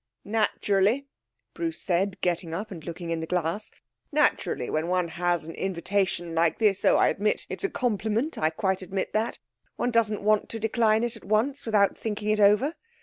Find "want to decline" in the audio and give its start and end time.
10.23-11.03